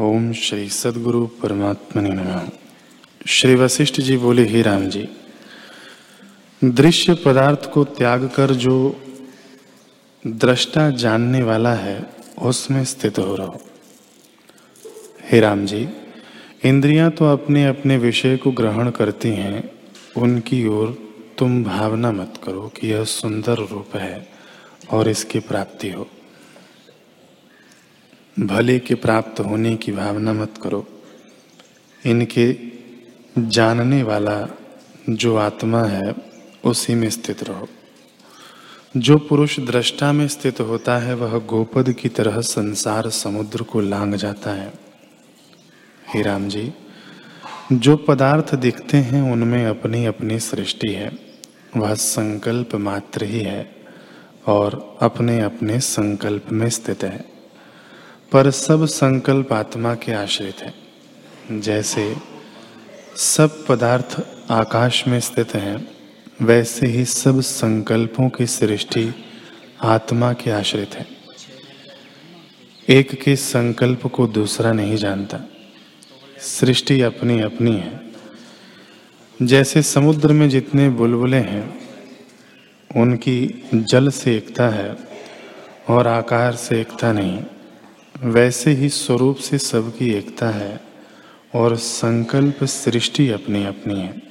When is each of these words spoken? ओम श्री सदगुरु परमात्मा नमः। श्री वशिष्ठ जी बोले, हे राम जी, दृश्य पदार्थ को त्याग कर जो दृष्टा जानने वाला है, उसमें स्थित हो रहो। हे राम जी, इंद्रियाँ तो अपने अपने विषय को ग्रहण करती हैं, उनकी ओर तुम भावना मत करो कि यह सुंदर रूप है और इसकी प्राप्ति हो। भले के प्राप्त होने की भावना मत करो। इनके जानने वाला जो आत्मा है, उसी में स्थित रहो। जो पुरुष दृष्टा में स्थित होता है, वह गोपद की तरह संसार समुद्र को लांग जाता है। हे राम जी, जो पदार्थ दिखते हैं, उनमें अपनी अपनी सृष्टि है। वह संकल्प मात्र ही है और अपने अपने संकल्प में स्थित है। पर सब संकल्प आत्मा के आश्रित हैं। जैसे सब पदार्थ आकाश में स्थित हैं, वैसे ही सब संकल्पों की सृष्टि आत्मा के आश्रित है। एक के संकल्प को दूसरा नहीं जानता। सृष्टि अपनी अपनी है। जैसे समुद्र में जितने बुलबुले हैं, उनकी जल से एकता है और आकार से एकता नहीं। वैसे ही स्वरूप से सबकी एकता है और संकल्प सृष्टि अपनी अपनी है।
ओम 0.00 0.32
श्री 0.32 0.68
सदगुरु 0.68 1.26
परमात्मा 1.26 2.02
नमः। 2.02 2.48
श्री 3.26 3.54
वशिष्ठ 3.54 4.00
जी 4.00 4.16
बोले, 4.16 4.44
हे 4.48 4.62
राम 4.62 4.88
जी, 4.88 5.08
दृश्य 6.64 7.14
पदार्थ 7.14 7.70
को 7.70 7.84
त्याग 7.84 8.30
कर 8.36 8.50
जो 8.50 9.00
दृष्टा 10.26 10.90
जानने 10.90 11.42
वाला 11.42 11.74
है, 11.74 12.10
उसमें 12.42 12.84
स्थित 12.84 13.18
हो 13.18 13.36
रहो। 13.36 13.60
हे 15.24 15.40
राम 15.40 15.66
जी, 15.66 15.88
इंद्रियाँ 16.64 17.10
तो 17.10 17.24
अपने 17.24 17.66
अपने 17.66 17.96
विषय 17.96 18.36
को 18.36 18.50
ग्रहण 18.50 18.90
करती 18.90 19.28
हैं, 19.28 19.70
उनकी 20.16 20.66
ओर 20.66 21.12
तुम 21.38 21.64
भावना 21.64 22.12
मत 22.12 22.40
करो 22.44 22.68
कि 22.68 22.92
यह 22.92 23.04
सुंदर 23.04 23.58
रूप 23.58 23.96
है 23.96 24.28
और 24.90 25.08
इसकी 25.08 25.40
प्राप्ति 25.40 25.90
हो। 25.90 26.08
भले 28.40 28.78
के 28.78 28.94
प्राप्त 28.94 29.40
होने 29.40 29.76
की 29.76 29.92
भावना 29.92 30.32
मत 30.32 30.54
करो। 30.62 30.88
इनके 32.06 32.56
जानने 33.38 34.02
वाला 34.02 34.48
जो 35.10 35.36
आत्मा 35.36 35.84
है, 35.84 36.14
उसी 36.64 36.94
में 36.94 37.10
स्थित 37.10 37.42
रहो। 37.42 37.68
जो 38.96 39.18
पुरुष 39.18 39.60
दृष्टा 39.60 40.12
में 40.12 40.28
स्थित 40.28 40.60
होता 40.60 40.98
है, 40.98 41.14
वह 41.14 41.38
गोपद 41.38 41.92
की 41.92 42.08
तरह 42.08 42.40
संसार 42.40 43.10
समुद्र 43.10 43.62
को 43.62 43.80
लांग 43.80 44.14
जाता 44.14 44.50
है। 44.50 44.72
हे 46.14 46.22
राम 46.22 46.48
जी, 46.48 46.72
जो 47.72 47.96
पदार्थ 47.96 48.54
दिखते 48.54 48.96
हैं, 48.96 49.32
उनमें 49.32 49.66
अपनी 49.66 50.04
अपनी 50.04 50.38
सृष्टि 50.38 50.88
है। 50.88 51.18
वह 51.76 51.94
संकल्प 51.94 52.74
मात्र 52.74 53.24
ही 53.24 53.40
है 53.40 53.76
और 54.46 54.98
अपने 55.02 55.40
अपने 55.40 55.80
संकल्प 55.80 56.46
में 56.52 56.70
स्थित 56.70 57.04
है। 57.04 57.37
पर 58.32 58.50
सब 58.50 58.84
संकल्प 58.84 59.52
आत्मा 59.52 59.94
के 59.94 60.12
आश्रित 60.12 60.56
हैं। 60.56 60.74
जैसे 61.60 62.16
सब 63.16 63.66
पदार्थ 63.66 64.26
आकाश 64.50 65.08
में 65.08 65.20
स्थित 65.20 65.54
हैं, 65.54 65.88
वैसे 66.42 66.86
ही 66.86 67.04
सब 67.04 67.40
संकल्पों 67.40 68.28
की 68.28 68.46
सृष्टि 68.46 69.14
आत्मा 69.82 70.32
के 70.32 70.50
आश्रित 70.50 70.94
है। 70.94 71.06
एक 72.88 73.22
के 73.22 73.36
संकल्प 73.36 74.06
को 74.06 74.26
दूसरा 74.26 74.72
नहीं 74.72 74.96
जानता। 74.96 75.40
सृष्टि 76.38 77.00
अपनी 77.00 77.40
अपनी 77.40 77.72
है। 77.72 78.00
जैसे 79.42 79.82
समुद्र 79.82 80.32
में 80.32 80.48
जितने 80.48 80.88
बुलबुले 80.88 81.36
हैं, 81.36 81.88
उनकी 82.96 83.68
जल 83.74 84.08
से 84.08 84.36
एकता 84.36 84.68
है 84.68 84.96
और 85.88 86.06
आकार 86.06 86.56
से 86.56 86.80
एकता 86.80 87.12
नहीं। 87.12 87.44
वैसे 88.24 88.70
ही 88.70 88.88
स्वरूप 88.88 89.36
से 89.36 89.58
सबकी 89.58 90.10
एकता 90.10 90.50
है 90.50 90.80
और 91.54 91.76
संकल्प 91.76 92.64
सृष्टि 92.64 93.30
अपनी 93.30 93.64
अपनी 93.64 94.00
है। 94.00 94.27